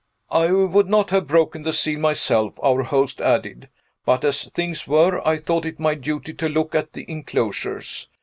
[0.31, 3.69] "I would not have broken the seal myself," our host added.
[4.03, 8.07] "But, as things were, I thought it my duty to look at the inclosures.